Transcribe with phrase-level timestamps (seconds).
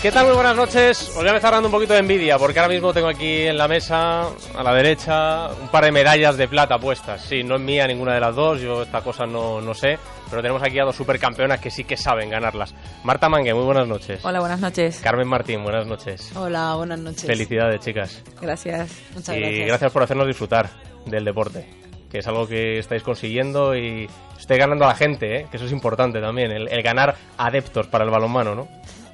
[0.00, 0.26] ¿Qué tal?
[0.26, 1.08] Muy buenas noches.
[1.08, 3.58] Os voy a empezar dando un poquito de envidia porque ahora mismo tengo aquí en
[3.58, 7.20] la mesa, a la derecha, un par de medallas de plata puestas.
[7.22, 9.98] Sí, no es mía ninguna de las dos, yo esta cosa no, no sé,
[10.30, 12.76] pero tenemos aquí a dos supercampeonas que sí que saben ganarlas.
[13.02, 14.24] Marta Mangue, muy buenas noches.
[14.24, 15.00] Hola, buenas noches.
[15.02, 16.30] Carmen Martín, buenas noches.
[16.36, 17.26] Hola, buenas noches.
[17.26, 18.22] Felicidades, chicas.
[18.40, 18.92] Gracias.
[19.16, 19.66] Muchas y gracias.
[19.66, 20.70] gracias por hacernos disfrutar
[21.06, 21.68] del deporte,
[22.08, 24.08] que es algo que estáis consiguiendo y
[24.38, 25.46] estáis ganando a la gente, ¿eh?
[25.50, 28.68] que eso es importante también, el, el ganar adeptos para el balonmano, ¿no?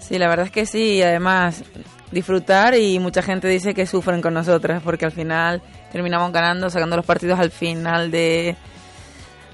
[0.06, 1.64] Sí, la verdad es que sí, y además
[2.10, 6.96] disfrutar y mucha gente dice que sufren con nosotras porque al final terminamos ganando, sacando
[6.96, 8.54] los partidos al final de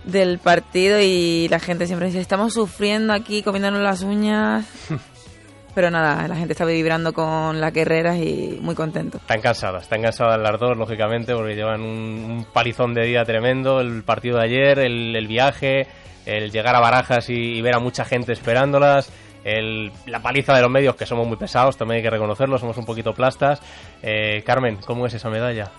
[0.04, 4.66] del partido y la gente siempre dice, estamos sufriendo aquí, comiéndonos las uñas.
[5.74, 9.18] Pero nada, la gente está vibrando con las guerreras y muy contento.
[9.18, 13.80] Están cansadas, están cansadas las dos, lógicamente, porque llevan un, un palizón de día tremendo,
[13.80, 15.86] el partido de ayer, el, el viaje,
[16.26, 19.12] el llegar a Barajas y, y ver a mucha gente esperándolas,
[19.44, 22.76] el- la paliza de los medios, que somos muy pesados, también hay que reconocerlo, somos
[22.76, 23.60] un poquito plastas.
[24.02, 25.70] Eh, Carmen, ¿cómo es esa medalla?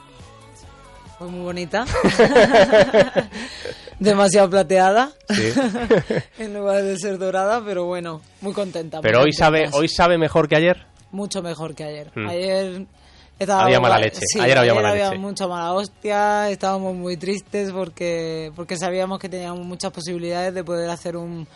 [1.18, 1.86] Fue muy bonita.
[4.00, 5.12] Demasiado plateada.
[5.30, 5.52] Sí.
[6.40, 8.98] en lugar de ser dorada, pero bueno, muy contenta.
[8.98, 10.86] muy Pero hoy sabe, hoy sabe mejor que ayer.
[11.12, 12.12] Mucho mejor que ayer.
[12.16, 12.28] Mm.
[12.28, 12.86] Ayer
[13.38, 14.22] estaba Había mala leche.
[14.26, 15.18] Sí, Ayer había mala leche.
[15.20, 16.50] mucha mala hostia.
[16.50, 21.48] Estábamos muy tristes porque, porque sabíamos que teníamos muchas posibilidades de poder hacer un,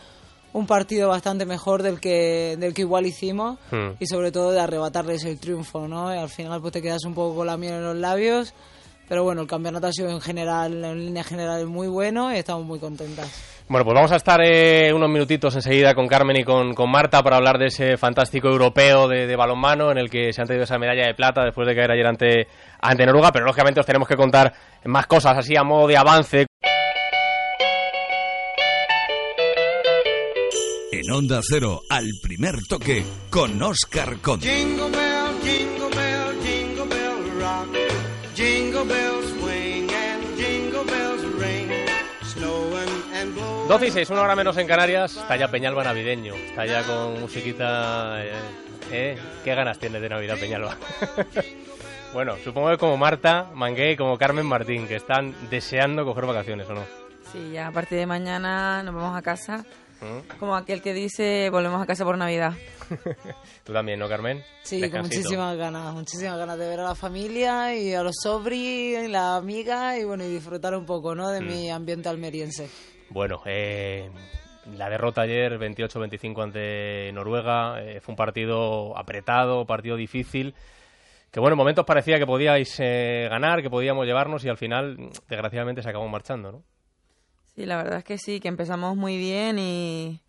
[0.56, 3.98] un partido bastante mejor del que, del que igual hicimos Mm.
[4.00, 6.14] y sobre todo de arrebatarles el triunfo, ¿no?
[6.16, 8.54] Y al final pues te quedas un poco con la miel en los labios.
[9.08, 12.66] Pero bueno, el campeonato ha sido en general, en línea general, muy bueno y estamos
[12.66, 13.30] muy contentas.
[13.68, 17.22] Bueno, pues vamos a estar eh, unos minutitos enseguida con Carmen y con, con Marta
[17.22, 20.64] para hablar de ese fantástico europeo de, de balonmano en el que se han traído
[20.64, 22.48] esa medalla de plata después de caer ayer ante,
[22.82, 24.54] ante Noruega, pero lógicamente os tenemos que contar
[24.86, 26.46] más cosas así a modo de avance.
[31.06, 34.48] En Onda Cero, al primer toque, con Oscar Conde.
[34.48, 37.68] Jingle bell, jingle bell, jingle bell rock.
[38.34, 41.70] Jingle bells swing and jingle bells ring.
[42.24, 43.68] Snowing and blowing.
[43.68, 47.20] 12 y 6, una hora menos en Canarias, está ya Peñalba navideño, está ya con
[47.22, 48.26] musiquita...
[48.26, 48.34] Eh,
[48.92, 50.76] eh, ¿Qué ganas tienes de Navidad, Peñalba?
[52.14, 56.68] bueno, supongo que como Marta, Mangué y como Carmen Martín, que están deseando coger vacaciones,
[56.68, 56.84] ¿o no?
[57.32, 59.66] Sí, ya a partir de mañana nos vamos a casa.
[60.02, 60.38] ¿Mm?
[60.40, 62.54] Como aquel que dice, volvemos a casa por Navidad.
[63.64, 64.44] Tú también, ¿no, Carmen?
[64.64, 68.96] Sí, con muchísimas ganas, muchísimas ganas de ver a la familia y a los sobri,
[68.98, 71.30] y la amiga y bueno, y disfrutar un poco, ¿no?
[71.30, 71.48] De Mm.
[71.48, 72.70] mi ambiente almeriense.
[73.10, 74.10] Bueno, eh,
[74.76, 80.54] la derrota ayer 28-25 ante Noruega eh, fue un partido apretado, partido difícil.
[81.32, 85.10] Que bueno, en momentos parecía que podíais eh, ganar, que podíamos llevarnos y al final,
[85.28, 86.64] desgraciadamente, se acabó marchando, ¿no?
[87.56, 90.22] Sí, la verdad es que sí, que empezamos muy bien y,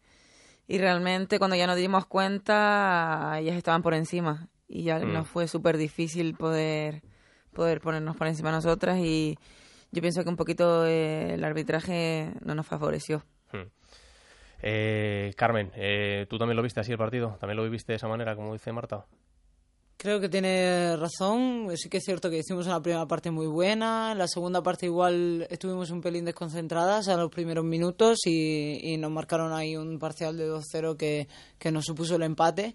[0.68, 5.12] y realmente cuando ya nos dimos cuenta, ellas estaban por encima y ya Mm.
[5.12, 7.02] nos fue súper difícil poder,
[7.52, 9.38] poder ponernos por encima de nosotras y
[9.90, 13.24] yo pienso que un poquito eh, el arbitraje no nos favoreció.
[13.52, 13.68] Hmm.
[14.62, 17.36] Eh, Carmen, eh, ¿tú también lo viste así el partido?
[17.40, 19.06] ¿También lo viviste de esa manera, como dice Marta?
[19.98, 24.12] Creo que tiene razón, sí que es cierto que hicimos una primera parte muy buena,
[24.12, 28.98] en la segunda parte igual estuvimos un pelín desconcentradas en los primeros minutos y, y
[28.98, 32.74] nos marcaron ahí un parcial de 2-0 que, que nos supuso el empate.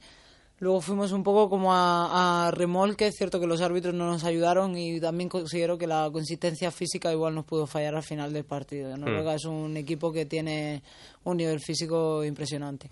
[0.57, 4.23] Luego fuimos un poco como a, a remolque, es cierto que los árbitros no nos
[4.23, 8.45] ayudaron y también considero que la consistencia física igual nos pudo fallar al final del
[8.45, 8.95] partido.
[8.97, 10.83] Noruega es un equipo que tiene
[11.23, 12.89] un nivel físico impresionante.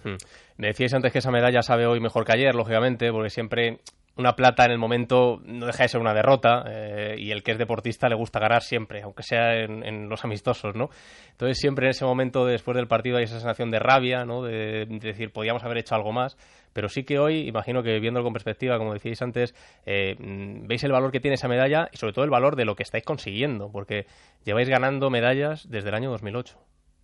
[0.58, 3.82] Me decíais antes que esa medalla sabe hoy mejor que ayer, lógicamente, porque siempre
[4.20, 7.54] una plata en el momento no deja de ser una derrota eh, y el que
[7.54, 10.90] es deportista le gusta ganar siempre, aunque sea en, los amistosos, ¿no?
[11.32, 14.44] Entonces siempre en ese momento después del partido hay esa sensación de rabia, ¿no?
[14.44, 16.38] De, de decir, podíamos haber hecho algo más,
[16.74, 20.84] pero sí que hoy, imagino que viéndolo con perspectiva, como decíais antes, eh, mm, veis
[20.84, 23.06] el valor que tiene esa medalla y sobre todo el valor de lo que estáis
[23.06, 24.06] consiguiendo, porque
[24.44, 26.58] lleváis ganando medallas desde el año 2008.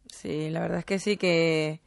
[0.08, 1.80] Sí, la verdad es que sí que...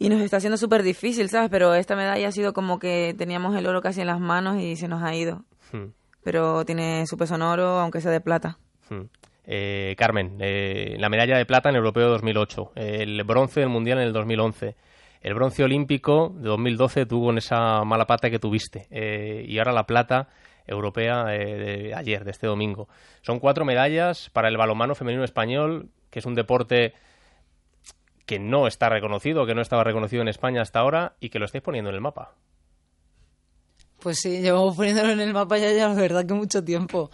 [0.00, 1.50] Y nos está haciendo súper difícil, ¿sabes?
[1.50, 4.74] Pero esta medalla ha sido como que teníamos el oro casi en las manos y
[4.76, 5.44] se nos ha ido.
[5.70, 5.92] Hmm.
[6.24, 8.58] Pero tiene su peso en oro, aunque sea de plata.
[8.88, 9.02] Hmm.
[9.44, 13.98] Eh, Carmen, eh, la medalla de plata en el Europeo 2008, el bronce del Mundial
[13.98, 14.74] en el 2011,
[15.20, 19.72] el bronce olímpico de 2012 tú con esa mala pata que tuviste eh, y ahora
[19.72, 20.28] la plata
[20.66, 22.88] europea eh, de ayer, de este domingo.
[23.20, 26.94] Son cuatro medallas para el balonmano femenino español, que es un deporte
[28.30, 31.46] que no está reconocido, que no estaba reconocido en España hasta ahora y que lo
[31.46, 32.36] estáis poniendo en el mapa.
[33.98, 37.10] Pues sí, llevamos poniéndolo en el mapa ya, ya la verdad que mucho tiempo.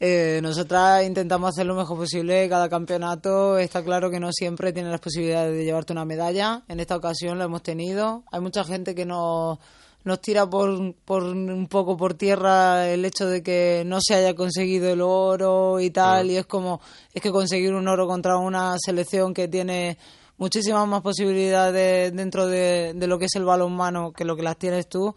[0.00, 3.58] Eh, nosotras intentamos hacer lo mejor posible cada campeonato.
[3.58, 6.64] Está claro que no siempre tienes las posibilidades de llevarte una medalla.
[6.66, 8.24] En esta ocasión lo hemos tenido.
[8.32, 9.56] Hay mucha gente que nos,
[10.02, 14.34] nos tira por, por un poco por tierra el hecho de que no se haya
[14.34, 16.80] conseguido el oro y tal, y es como,
[17.14, 19.96] es que conseguir un oro contra una selección que tiene
[20.40, 24.56] muchísimas más posibilidades dentro de, de lo que es el balonmano que lo que las
[24.56, 25.14] tienes tú,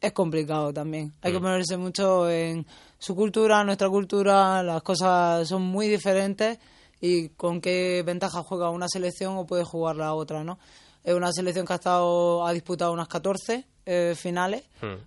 [0.00, 1.12] es complicado también.
[1.22, 2.64] Hay que ponerse mucho en
[2.98, 6.58] su cultura, nuestra cultura, las cosas son muy diferentes
[7.00, 10.58] y con qué ventaja juega una selección o puede jugar la otra, ¿no?
[11.02, 14.62] Es una selección que ha estado ha disputado unas 14 eh, finales,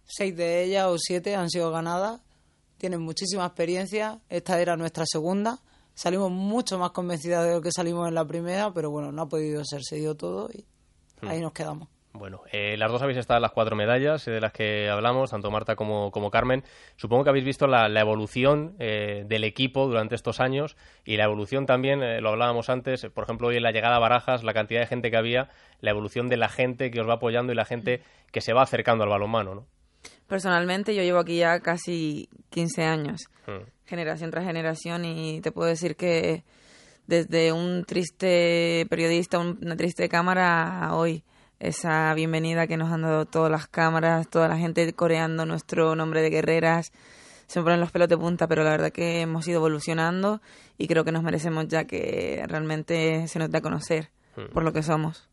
[0.05, 2.19] seis de ellas o siete han sido ganadas,
[2.77, 5.59] tienen muchísima experiencia, esta era nuestra segunda,
[5.97, 9.27] salimos mucho más convencidas de lo que salimos en la primera, pero bueno, no ha
[9.27, 10.63] podido ser, se dio todo y
[11.27, 11.89] ahí nos quedamos.
[12.13, 15.31] Bueno, eh, las dos habéis estado en las cuatro medallas eh, de las que hablamos,
[15.31, 16.63] tanto Marta como, como Carmen.
[16.95, 21.25] Supongo que habéis visto la, la evolución eh, del equipo durante estos años y la
[21.25, 24.53] evolución también, eh, lo hablábamos antes, por ejemplo, hoy en la llegada a Barajas, la
[24.53, 25.49] cantidad de gente que había,
[25.81, 28.01] la evolución de la gente que os va apoyando y la gente
[28.31, 29.65] que se va acercando al balonmano, ¿no?
[30.27, 33.76] Personalmente yo llevo aquí ya casi 15 años, Mm.
[33.87, 36.43] Generación tras generación, y te puedo decir que
[37.07, 41.23] desde un triste periodista, un- una triste cámara a hoy,
[41.59, 46.21] esa bienvenida que nos han dado todas las cámaras, toda la gente coreando nuestro nombre
[46.21, 46.91] de guerreras,
[47.47, 50.41] se me ponen los pelos de punta, pero la verdad que hemos ido evolucionando
[50.77, 54.09] y creo que nos merecemos ya que realmente se nos da a conocer
[54.53, 55.29] por lo que somos.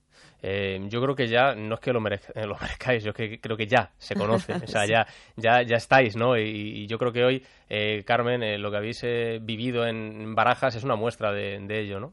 [0.46, 3.56] Eh, yo creo que ya, no es que lo, merez- lo merezcáis, yo que creo
[3.56, 5.06] que ya se conoce, o sea, ya,
[5.36, 6.36] ya, ya estáis, ¿no?
[6.36, 6.42] Y,
[6.82, 10.74] y yo creo que hoy, eh, Carmen, eh, lo que habéis eh, vivido en Barajas
[10.74, 12.12] es una muestra de, de ello, ¿no?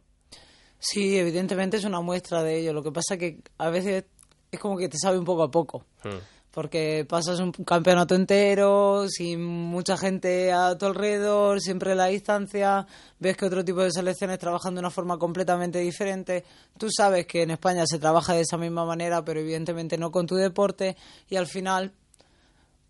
[0.79, 2.71] Sí, evidentemente es una muestra de ello.
[2.73, 4.05] Lo que pasa que a veces
[4.51, 5.85] es como que te sabe un poco a poco.
[6.03, 6.17] Mm.
[6.51, 12.85] Porque pasas un campeonato entero, sin mucha gente a tu alrededor, siempre la distancia,
[13.19, 16.43] ves que otro tipo de selecciones trabajan de una forma completamente diferente.
[16.77, 20.27] Tú sabes que en España se trabaja de esa misma manera, pero evidentemente no con
[20.27, 20.97] tu deporte,
[21.29, 21.93] y al final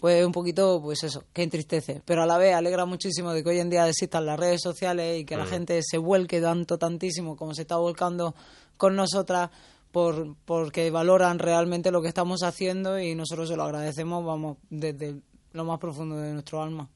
[0.02, 2.02] pues un poquito, pues eso, que entristece.
[2.04, 5.20] Pero a la vez alegra muchísimo de que hoy en día existan las redes sociales
[5.20, 8.34] y que la gente se vuelque tanto, tantísimo como se está volcando
[8.78, 9.52] con nosotras
[9.92, 15.16] por porque valoran realmente lo que estamos haciendo y nosotros se lo agradecemos, vamos, desde
[15.54, 16.88] lo más profundo de nuestro alma.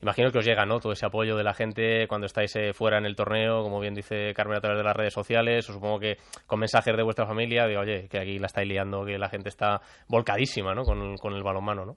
[0.00, 0.80] Imagino que os llega, ¿no?
[0.80, 3.94] Todo ese apoyo de la gente cuando estáis eh, fuera en el torneo, como bien
[3.94, 6.16] dice Carmen a través de las redes sociales, o supongo que
[6.46, 9.50] con mensajes de vuestra familia, de oye, que aquí la estáis liando, que la gente
[9.50, 10.84] está volcadísima, ¿no?
[10.84, 11.96] Con, el- con el balonmano, ¿no?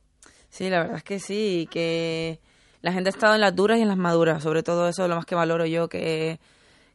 [0.50, 2.42] Sí, la verdad es que sí, y que
[2.82, 5.10] la gente ha estado en las duras y en las maduras, sobre todo eso es
[5.10, 6.40] lo más que valoro yo, que,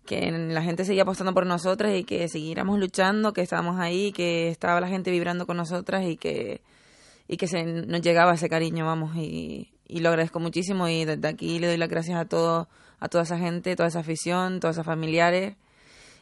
[0.07, 4.49] que la gente seguía apostando por nosotras y que siguiéramos luchando, que estábamos ahí, que
[4.49, 6.61] estaba la gente vibrando con nosotras y que,
[7.29, 11.29] y que se, nos llegaba ese cariño, vamos, y, y lo agradezco muchísimo y desde
[11.29, 12.69] aquí le doy las gracias a todo,
[12.99, 15.57] a toda esa gente, toda esa afición, todas esas familiares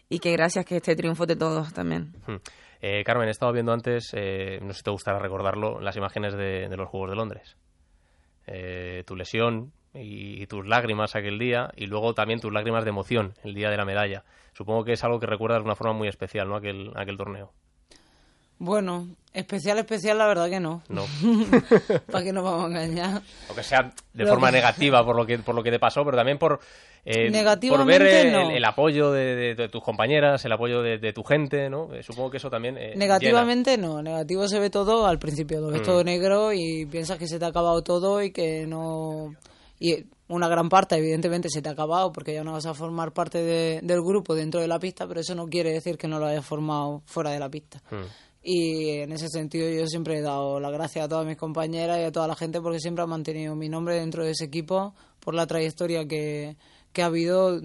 [0.09, 2.13] y que gracias que este triunfo de todos también.
[2.27, 2.37] Mm.
[2.83, 6.35] Eh, Carmen, he estado viendo antes, eh, no sé si te gustará recordarlo, las imágenes
[6.35, 7.57] de, de los Juegos de Londres.
[8.47, 12.91] Eh, tu lesión y, y tus lágrimas aquel día, y luego también tus lágrimas de
[12.91, 14.25] emoción el día de la medalla.
[14.53, 16.57] Supongo que es algo que recuerdas de una forma muy especial, ¿no?
[16.57, 17.53] Aquel, aquel torneo.
[18.63, 20.83] Bueno, especial, especial, la verdad que no.
[20.91, 21.07] No.
[22.13, 23.23] ¿Para qué nos vamos a engañar?
[23.49, 26.05] Aunque sea de Lo forma que- negativa por lo que por lo que te pasó,
[26.05, 26.61] pero también por
[27.07, 27.33] eh,
[27.71, 28.51] por ver el, no.
[28.51, 31.95] el apoyo de, de- de tus compañeras, el apoyo de, de tu gente, ¿no?
[31.95, 35.69] Eh, supongo que eso también eh, Negativamente no, negativo se ve todo al principio, lo
[35.69, 35.85] ves Mm.
[35.85, 39.35] todo negro y piensas que se te ha acabado todo y que no...
[39.81, 43.13] Y una gran parte evidentemente se te ha acabado porque ya no vas a formar
[43.13, 46.21] parte de- del grupo dentro de la pista, pero eso no quiere decir que no
[46.21, 47.83] lo hayas formado fuera de la pista.
[47.91, 48.03] llena.
[48.05, 48.07] Mm.
[48.43, 52.05] Y en ese sentido yo siempre he dado las gracias a todas mis compañeras y
[52.05, 55.35] a toda la gente porque siempre han mantenido mi nombre dentro de ese equipo por
[55.35, 56.57] la trayectoria que,
[56.93, 57.61] que ha habido,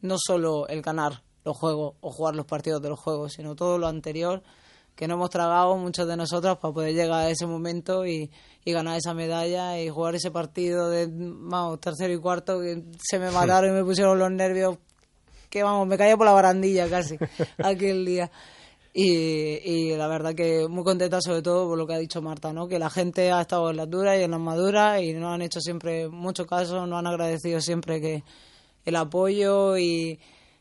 [0.00, 3.78] no solo el ganar los juegos o jugar los partidos de los juegos, sino todo
[3.78, 4.42] lo anterior
[4.96, 8.30] que no hemos tragado muchos de nosotros para poder llegar a ese momento y,
[8.64, 13.18] y ganar esa medalla y jugar ese partido de vamos, tercero y cuarto que se
[13.18, 14.78] me mataron y me pusieron los nervios
[15.50, 17.16] que vamos, me caía por la barandilla casi
[17.58, 18.30] aquel día.
[18.94, 22.54] Y, y la verdad que muy contenta sobre todo por lo que ha dicho Marta,
[22.54, 22.66] ¿no?
[22.66, 25.42] Que la gente ha estado en las duras y en las maduras y nos han
[25.42, 28.24] hecho siempre mucho caso, nos han agradecido siempre que
[28.86, 30.18] el apoyo y,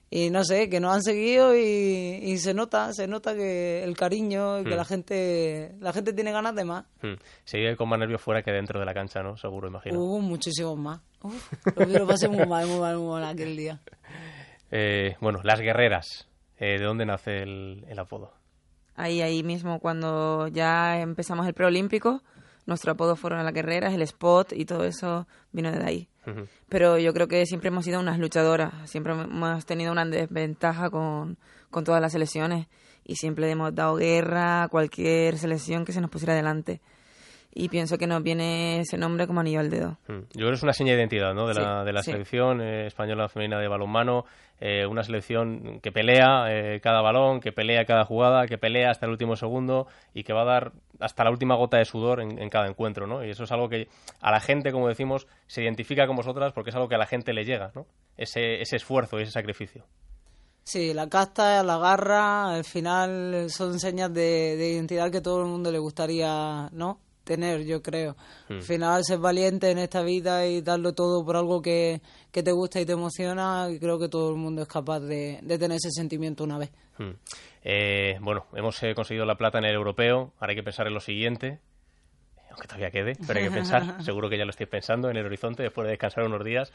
[0.09, 1.61] y no sé, que nos han seguido y,
[2.23, 4.77] y se nota, se nota que el cariño y que Mm.
[4.77, 6.85] la gente la gente tiene ganas de más.
[7.01, 7.75] Mm.
[7.77, 9.35] Con más nervios fuera que dentro de la cancha, ¿no?
[9.37, 9.99] Seguro, imagino.
[9.99, 11.01] Hubo muchísimos más.
[11.21, 13.79] Uf, lo, lo pasé muy mal, muy mal, muy mal aquel día.
[14.71, 16.27] Eh, bueno, las guerreras.
[16.57, 18.33] Eh, ¿De dónde nace el, el apodo?
[18.95, 22.23] Ahí, ahí mismo, cuando ya empezamos el preolímpico,
[22.65, 26.07] nuestro apodo fueron las guerreras, el spot y todo eso vino de ahí.
[26.69, 31.37] Pero yo creo que siempre hemos sido unas luchadoras, siempre hemos tenido una desventaja con,
[31.69, 32.67] con todas las selecciones
[33.03, 36.81] y siempre hemos dado guerra a cualquier selección que se nos pusiera delante.
[37.53, 39.97] y pienso que nos viene ese nombre como anillo al dedo.
[40.07, 41.47] Yo creo que es una seña de identidad ¿no?
[41.47, 42.11] de, Sí, la, de la sí.
[42.11, 44.25] selección eh, española femenina de balonmano,
[44.59, 49.05] eh, una selección que pelea eh, cada balón, que pelea cada jugada, que pelea hasta
[49.05, 52.49] el último segundo y que va a dar hasta la última gota de sudor en,
[52.49, 53.07] cada encuentro.
[53.07, 53.23] ¿no?
[53.23, 53.87] Y eso es algo que
[54.21, 57.07] a la gente, como decimos, se identifica con vosotras porque es algo que a la
[57.07, 57.85] gente le llega, ¿no?
[58.17, 59.83] ese, ese esfuerzo y ese sacrificio.
[60.63, 65.47] Sí, la casta, la garra, al final son señas de, de identidad que todo el
[65.47, 66.99] mundo le gustaría, ¿no?
[67.25, 68.15] Tener, yo creo.
[68.47, 72.01] Al final, ser valiente en esta vida y darlo todo por algo que,
[72.31, 75.39] que te gusta y te emociona, y creo que todo el mundo es capaz de,
[75.41, 76.71] de tener ese sentimiento una vez.
[76.97, 77.11] Mm.
[77.63, 80.93] Eh, bueno, hemos eh, conseguido la plata en el europeo, ahora hay que pensar en
[80.93, 81.59] lo siguiente,
[82.51, 85.25] aunque todavía quede, pero hay que pensar, seguro que ya lo estáis pensando en el
[85.25, 86.71] horizonte después de descansar unos días.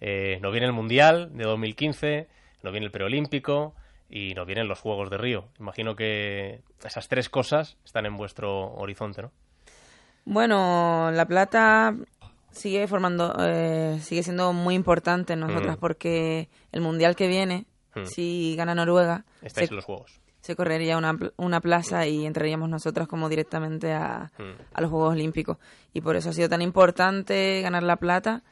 [0.00, 2.28] Eh, nos viene el Mundial de 2015,
[2.62, 3.74] nos viene el preolímpico
[4.08, 5.48] y nos vienen los Juegos de Río.
[5.58, 9.32] Imagino que esas tres cosas están en vuestro horizonte, ¿no?
[10.24, 11.94] Bueno, la plata
[12.50, 15.80] sigue formando, eh, sigue siendo muy importante en nosotras Mm.
[15.80, 18.04] porque el mundial que viene, Mm.
[18.06, 20.20] si gana Noruega, Estáis en los Juegos.
[20.40, 24.42] se correría una, una plaza y entraríamos nosotras como directamente a, Mm.
[24.74, 25.58] a los Juegos Olímpicos.
[25.92, 28.42] Y por eso ha sido tan importante ganar la plata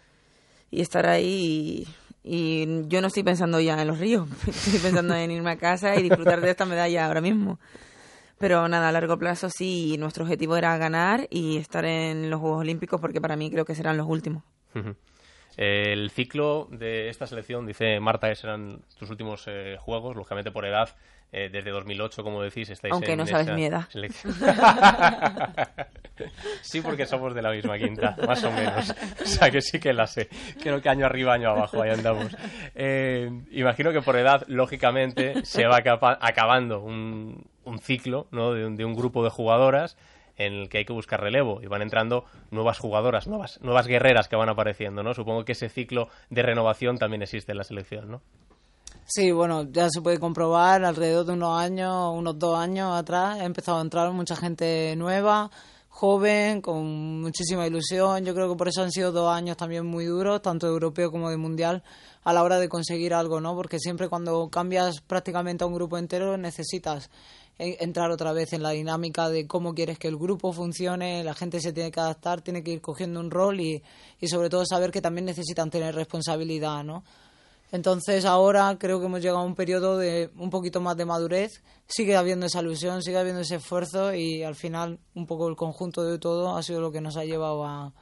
[0.70, 1.86] y estar ahí.
[2.24, 5.56] Y, y yo no estoy pensando ya en los ríos, estoy pensando en irme a
[5.56, 7.58] casa y disfrutar de esta medalla ahora mismo.
[8.42, 12.62] Pero nada, a largo plazo sí, nuestro objetivo era ganar y estar en los Juegos
[12.62, 14.42] Olímpicos porque para mí creo que serán los últimos.
[15.56, 20.88] El ciclo de esta selección, dice Marta, serán tus últimos eh, juegos, lógicamente por edad,
[21.32, 23.88] eh, desde 2008, como decís, estáis Aunque en no sabes mi edad.
[26.60, 28.94] sí, porque somos de la misma quinta, más o menos.
[29.22, 30.28] O sea, que sí que la sé.
[30.62, 32.36] Creo que año arriba, año abajo, ahí andamos.
[32.74, 38.52] Eh, imagino que por edad, lógicamente, se va acaba- acabando un, un ciclo ¿no?
[38.52, 39.96] de, un, de un grupo de jugadoras
[40.36, 44.28] en el que hay que buscar relevo y van entrando nuevas jugadoras, nuevas, nuevas guerreras
[44.28, 45.14] que van apareciendo, ¿no?
[45.14, 48.22] Supongo que ese ciclo de renovación también existe en la selección, ¿no?
[49.04, 53.44] Sí, bueno, ya se puede comprobar, alrededor de unos años, unos dos años atrás, ha
[53.44, 55.50] empezado a entrar mucha gente nueva,
[55.88, 58.24] joven, con muchísima ilusión.
[58.24, 61.10] Yo creo que por eso han sido dos años también muy duros, tanto de europeo
[61.10, 61.82] como de mundial,
[62.24, 63.54] a la hora de conseguir algo, ¿no?
[63.54, 67.10] Porque siempre cuando cambias prácticamente a un grupo entero necesitas
[67.58, 71.34] eh, entrar otra vez en la dinámica de cómo quieres que el grupo funcione, la
[71.34, 73.82] gente se tiene que adaptar, tiene que ir cogiendo un rol y,
[74.20, 77.04] y sobre todo saber que también necesitan tener responsabilidad, ¿no?
[77.72, 81.62] Entonces ahora creo que hemos llegado a un periodo de un poquito más de madurez.
[81.86, 86.04] Sigue habiendo esa ilusión, sigue habiendo ese esfuerzo y al final un poco el conjunto
[86.04, 87.94] de todo ha sido lo que nos ha llevado a,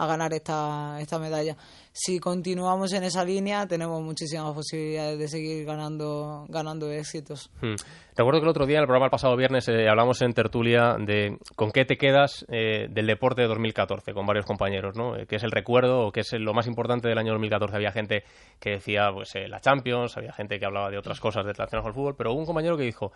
[0.00, 1.54] a ganar esta, esta medalla.
[1.92, 7.50] Si continuamos en esa línea tenemos muchísimas posibilidades de seguir ganando, ganando éxitos.
[7.60, 7.74] Hmm.
[8.16, 10.96] Recuerdo que el otro día, en el programa el pasado viernes, eh, hablamos en tertulia
[10.98, 15.16] de con qué te quedas eh, del deporte de 2014 con varios compañeros, ¿no?
[15.16, 17.76] Eh, ¿Qué es el recuerdo o qué es lo más importante del año 2014?
[17.76, 18.24] Había gente
[18.58, 21.94] que decía, pues, la Champions, había gente que hablaba de otras cosas relacionadas con el
[21.94, 23.12] fútbol, pero hubo un compañero que dijo,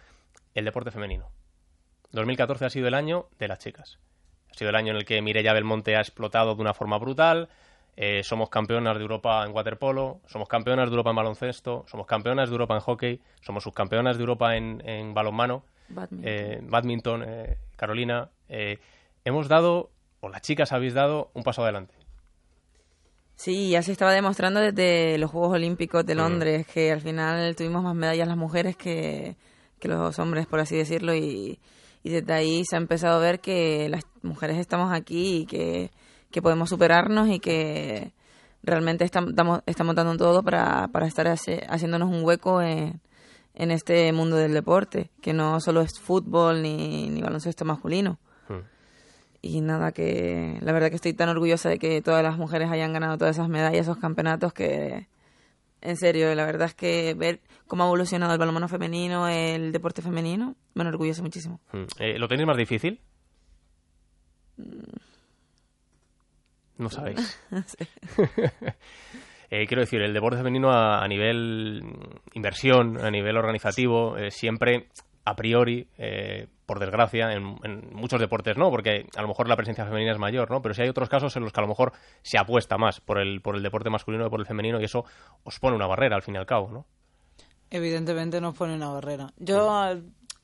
[0.53, 1.31] el deporte femenino.
[2.12, 3.99] 2014 ha sido el año de las chicas.
[4.54, 7.49] Ha sido el año en el que Mireia Belmonte ha explotado de una forma brutal.
[7.96, 12.49] eh, somos campeonas de Europa en waterpolo, somos campeonas de Europa en baloncesto, somos campeonas
[12.49, 16.20] de Europa en hockey, somos subcampeonas de Europa en, en balonmano, Badminton.
[16.28, 18.30] eh, badminton, eh, Carolina.
[18.49, 18.78] eh,
[19.25, 21.94] hemos dado, o las chicas habéis dado, un paso adelante.
[23.37, 26.06] Sí, ya se estaba demostrando desde los Juegos Olímpicos Mm.
[26.06, 29.37] de Londres que al final tuvimos más medallas las mujeres que,
[29.80, 31.58] que los hombres, por así decirlo, y,
[32.04, 35.90] y desde ahí se ha empezado a ver que las mujeres estamos aquí y que,
[36.30, 38.12] que podemos superarnos y que
[38.62, 43.00] realmente estam- estamos, estamos dando todo para, para estar hace- haciéndonos un hueco en,
[43.54, 48.18] en este mundo del deporte, que no solo es fútbol ni, ni baloncesto masculino.
[48.49, 48.61] Hmm.
[49.42, 52.92] Y nada, que la verdad que estoy tan orgullosa de que todas las mujeres hayan
[52.92, 55.08] ganado todas esas medallas, esos campeonatos, que
[55.85, 60.03] en serio, la verdad es que ver cómo ha evolucionado el balonmano femenino, el deporte
[60.03, 61.61] femenino, me enorgullece muchísimo.
[61.73, 61.85] Hmm.
[61.99, 63.00] Eh, ¿Lo tenéis más difícil?
[66.79, 67.38] No sabéis.
[69.50, 74.33] Eh, quiero decir, el deporte femenino a, a nivel mm, inversión, a nivel organizativo, eh,
[74.33, 74.88] siempre
[75.25, 79.56] a priori, eh, por desgracia, en, en muchos deportes no, porque a lo mejor la
[79.56, 80.62] presencia femenina es mayor, ¿no?
[80.62, 81.92] Pero sí hay otros casos en los que a lo mejor
[82.23, 85.04] se apuesta más por el, por el deporte masculino que por el femenino y eso
[85.44, 86.87] os pone una barrera al fin y al cabo, ¿no?
[87.71, 89.33] Evidentemente nos pone una barrera.
[89.37, 89.68] Yo,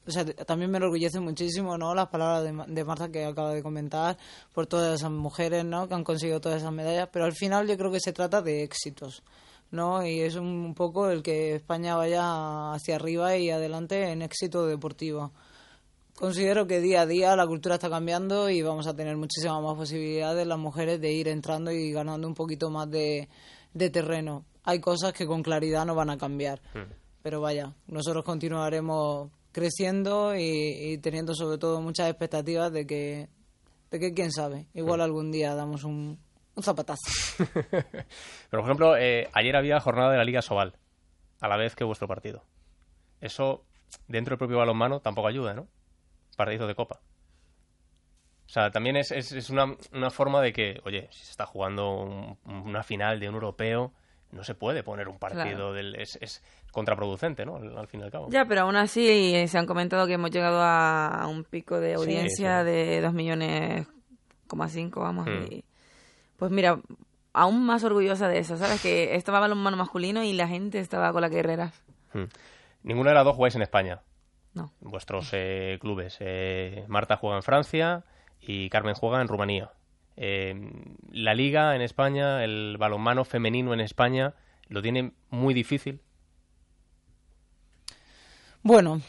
[0.06, 1.94] o sea, también me enorgullece muchísimo, ¿no?
[1.94, 4.16] Las palabras de, de Marta que acaba de comentar,
[4.52, 5.88] por todas esas mujeres, ¿no?
[5.88, 8.62] Que han conseguido todas esas medallas, pero al final yo creo que se trata de
[8.62, 9.22] éxitos,
[9.70, 10.04] ¿no?
[10.04, 15.32] Y es un poco el que España vaya hacia arriba y adelante en éxito deportivo.
[16.20, 19.74] Considero que día a día la cultura está cambiando y vamos a tener muchísimas más
[19.74, 23.30] posibilidades las mujeres de ir entrando y ganando un poquito más de,
[23.72, 24.44] de terreno.
[24.62, 26.60] Hay cosas que con claridad no van a cambiar,
[27.22, 33.30] pero vaya, nosotros continuaremos creciendo y, y teniendo sobre todo muchas expectativas de que,
[33.90, 36.18] de que quién sabe, igual algún día damos un,
[36.54, 37.00] un zapatazo.
[37.48, 40.74] Pero, por ejemplo, eh, ayer había jornada de la Liga Sobal,
[41.40, 42.44] a la vez que vuestro partido.
[43.22, 43.64] Eso,
[44.06, 45.66] dentro del propio balonmano, tampoco ayuda, ¿no?
[46.44, 47.00] Partido de Copa.
[48.46, 51.46] O sea, también es, es, es una, una forma de que, oye, si se está
[51.46, 53.92] jugando un- una final de un europeo,
[54.32, 55.72] no se puede poner un partido Claro.
[55.72, 55.94] del...
[55.96, 56.42] Es, es
[56.72, 57.56] contraproducente, ¿no?
[57.56, 58.28] Al, al fin y al cabo.
[58.30, 61.94] Ya, pero aún así eh, se han comentado que hemos llegado a un pico de
[61.94, 62.66] audiencia sí.
[62.66, 63.86] de 2 millones,
[64.48, 65.26] coma cinco, vamos.
[65.26, 65.52] Hmm.
[65.52, 65.64] y-
[66.36, 66.80] pues mira,
[67.34, 68.80] aún más orgullosa de eso, ¿sabes?
[68.80, 71.72] Que estaba balonmano masculino y la gente estaba con las guerreras.
[72.14, 72.24] Hmm.
[72.82, 74.00] Ninguna de las dos jugáis en España.
[74.54, 74.72] No.
[74.80, 76.16] Vuestros eh, clubes.
[76.20, 78.04] Eh, Marta juega en Francia
[78.40, 79.70] y Carmen juega en Rumanía.
[80.16, 80.54] Eh,
[81.12, 84.34] la liga en España, el balonmano femenino en España,
[84.68, 86.00] lo tiene muy difícil.
[88.62, 89.00] Bueno,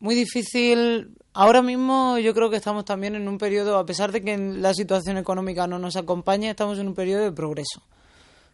[0.00, 1.16] muy difícil.
[1.34, 4.72] Ahora mismo yo creo que estamos también en un periodo, a pesar de que la
[4.72, 7.82] situación económica no nos acompaña, estamos en un periodo de progreso.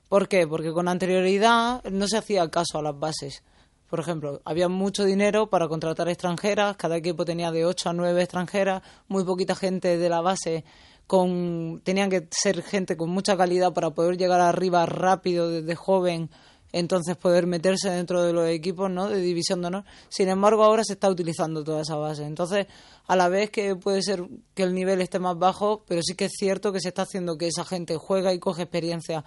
[0.08, 0.46] ¿Por qué?
[0.46, 3.44] Porque con anterioridad no se hacía caso a las bases.
[3.92, 8.22] Por ejemplo, había mucho dinero para contratar extranjeras, cada equipo tenía de 8 a 9
[8.22, 10.64] extranjeras, muy poquita gente de la base
[11.06, 16.30] con tenían que ser gente con mucha calidad para poder llegar arriba rápido desde joven,
[16.72, 19.10] entonces poder meterse dentro de los equipos, ¿no?
[19.10, 19.84] de división de honor.
[20.08, 22.24] Sin embargo, ahora se está utilizando toda esa base.
[22.24, 22.68] Entonces,
[23.06, 26.24] a la vez que puede ser que el nivel esté más bajo, pero sí que
[26.24, 29.22] es cierto que se está haciendo que esa gente juega y coge experiencia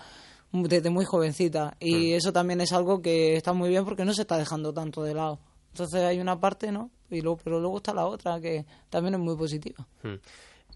[0.64, 4.22] desde muy jovencita y eso también es algo que está muy bien porque no se
[4.22, 5.40] está dejando tanto de lado.
[5.72, 6.90] Entonces hay una parte, ¿no?
[7.10, 9.86] Y luego, pero luego está la otra que también es muy positiva.
[10.04, 10.16] Hmm.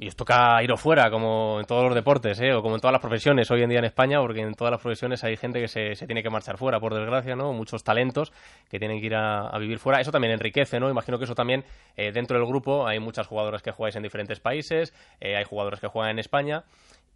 [0.01, 2.53] Y os toca iros fuera, como en todos los deportes, ¿eh?
[2.53, 4.79] o como en todas las profesiones hoy en día en España, porque en todas las
[4.79, 7.51] profesiones hay gente que se, se tiene que marchar fuera, por desgracia, ¿no?
[7.51, 8.31] Muchos talentos
[8.69, 9.99] que tienen que ir a, a vivir fuera.
[9.99, 10.89] Eso también enriquece, ¿no?
[10.89, 11.65] Imagino que eso también,
[11.97, 15.81] eh, dentro del grupo, hay muchas jugadoras que jugáis en diferentes países, eh, hay jugadores
[15.81, 16.63] que juegan en España,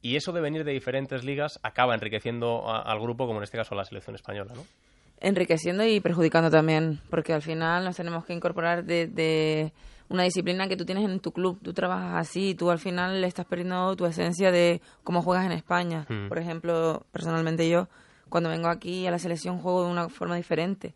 [0.04, 3.58] y eso de venir de diferentes ligas acaba enriqueciendo a- al grupo, como en este
[3.58, 4.64] caso la selección española, ¿no?
[5.22, 9.72] enriqueciendo y perjudicando también, porque al final nos tenemos que incorporar de, de
[10.10, 13.22] una disciplina que tú tienes en tu club, tú trabajas así, y tú al final
[13.22, 16.06] le estás perdiendo tu esencia de cómo juegas en España.
[16.10, 16.28] Mm.
[16.28, 17.88] Por ejemplo, personalmente yo,
[18.28, 20.94] cuando vengo aquí a la selección juego de una forma diferente.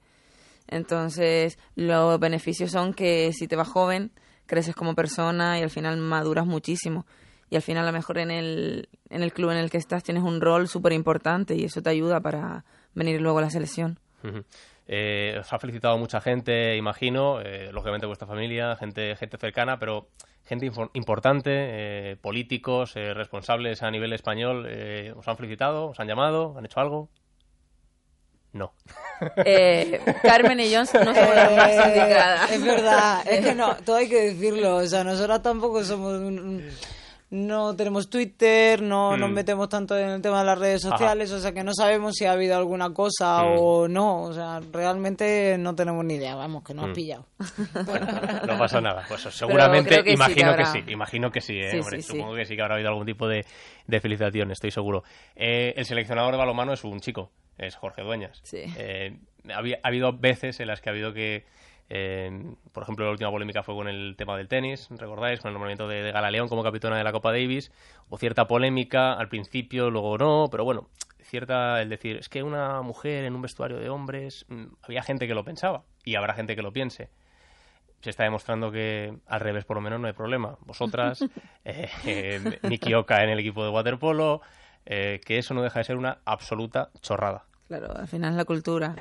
[0.68, 4.12] Entonces, los beneficios son que si te vas joven,
[4.46, 7.06] creces como persona y al final maduras muchísimo.
[7.50, 10.04] Y al final, a lo mejor en el, en el club en el que estás
[10.04, 14.00] tienes un rol súper importante y eso te ayuda para venir luego a la selección.
[14.88, 20.10] Eh, os ha felicitado mucha gente, imagino, eh, lógicamente vuestra familia, gente, gente cercana, pero
[20.46, 25.88] gente importante, eh, políticos, eh, responsables a nivel español, eh, ¿os han felicitado?
[25.90, 26.56] ¿Os han llamado?
[26.58, 27.10] ¿Han hecho algo?
[28.54, 28.74] No.
[29.46, 32.52] Eh, Carmen y Jones no somos las más Eh, indicadas.
[32.52, 34.78] Es verdad, es que no, todo hay que decirlo.
[34.78, 36.14] O sea, nosotras tampoco somos.
[36.14, 36.70] un- un-
[37.30, 39.20] no tenemos Twitter, no Mm.
[39.20, 40.98] nos metemos tanto en el tema de las redes Ajá.
[40.98, 43.56] sociales, o sea que no sabemos si ha habido alguna cosa Mm.
[43.60, 44.22] o no.
[44.24, 46.36] O sea, realmente no tenemos ni idea.
[46.36, 46.94] Vamos, que no has Mm.
[46.94, 47.26] pillado.
[47.86, 48.08] Bueno,
[48.48, 49.04] no pasa nada.
[49.08, 50.66] Pues seguramente, que imagino que que, habrá.
[50.72, 51.72] sí, imagino que sí, ¿eh?
[51.72, 52.14] Sí, Hombre, sí, sí.
[52.18, 53.46] supongo que sí que habrá habido algún tipo de,
[53.88, 55.04] de felicitación, estoy seguro.
[55.36, 58.40] Eh, el seleccionador de balonmano es un chico, es Jorge Dueñas.
[58.44, 58.64] Sí.
[58.78, 59.18] Eh,
[59.54, 61.46] había- ha habido veces en las que ha habido que,
[61.90, 65.40] eh, por ejemplo, la última polémica fue con el tema del tenis, ¿recordáis?
[65.40, 67.72] Con el nombramiento de, de Gala León como capitana de la Copa Davis,
[68.10, 70.90] o cierta polémica al principio, luego no, pero bueno,
[71.22, 75.28] cierta, el decir, es que una mujer en un vestuario de hombres, mm, había gente
[75.28, 77.10] que lo pensaba, y habrá gente que lo piense
[78.02, 80.58] se está demostrando que al revés por lo menos no hay problema.
[80.62, 81.22] Vosotras,
[81.66, 84.42] eh, eh, Miki Oka en el equipo de waterpolo,
[84.86, 87.46] eh, que eso no deja de ser una absoluta chorrada.
[87.68, 88.96] Claro, al final es la cultura.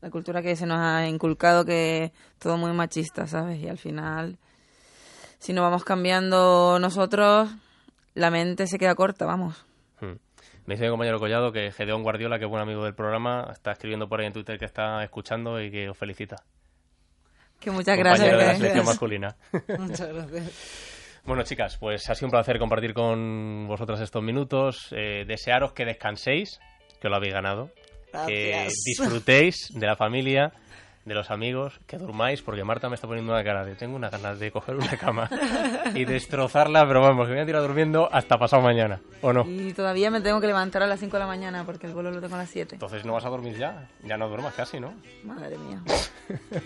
[0.00, 3.60] La cultura que se nos ha inculcado que todo muy machista, ¿sabes?
[3.60, 4.38] Y al final,
[5.38, 7.50] si no vamos cambiando nosotros,
[8.14, 9.64] la mente se queda corta, vamos.
[10.00, 10.14] Hmm.
[10.66, 13.72] Me dice mi compañero Collado que Gedeón Guardiola, que es buen amigo del programa, está
[13.72, 16.36] escribiendo por ahí en Twitter que está escuchando y que os felicita.
[17.58, 18.58] Que muchas Compañero de la gracias.
[18.58, 19.36] selección masculina.
[19.78, 21.22] Muchas gracias.
[21.24, 24.88] Bueno, chicas, pues ha sido un placer compartir con vosotras estos minutos.
[24.92, 26.60] Eh, desearos que descanséis,
[27.00, 27.70] que lo habéis ganado.
[28.26, 30.52] Que disfrutéis de la familia,
[31.08, 34.10] de los amigos, que durmáis, porque Marta me está poniendo una cara de tengo una
[34.10, 35.28] ganas de coger una cama
[35.94, 39.44] y destrozarla, pero vamos, que me voy a tirar durmiendo hasta pasado mañana, ¿o no?
[39.46, 42.10] Y todavía me tengo que levantar a las 5 de la mañana porque el vuelo
[42.10, 42.76] lo tengo a las 7.
[42.76, 44.94] Entonces no vas a dormir ya, ya no duermas casi, ¿no?
[45.24, 45.82] Madre mía.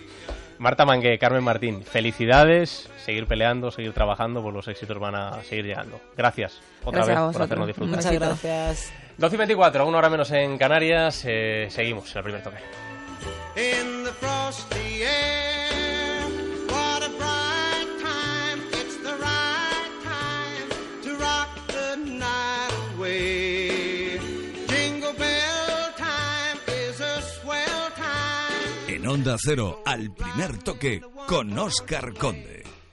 [0.58, 5.66] Marta Mangué, Carmen Martín, felicidades, seguir peleando, seguir trabajando, pues los éxitos van a seguir
[5.66, 6.00] llegando.
[6.16, 7.96] Gracias otra Gracias a vez por hacernos disfrutar.
[7.96, 8.92] Muchas gracias.
[9.18, 12.58] 12 y 24, una hora menos en Canarias, eh, seguimos en el primer toque.
[14.20, 15.32] In the air.
[28.88, 32.61] En Onda Cero, al primer toque, con Oscar Conde.